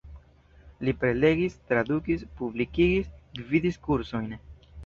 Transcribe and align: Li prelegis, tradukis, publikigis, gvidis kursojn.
Li 0.87 0.93
prelegis, 1.03 1.59
tradukis, 1.73 2.25
publikigis, 2.39 3.15
gvidis 3.43 3.79
kursojn. 3.89 4.35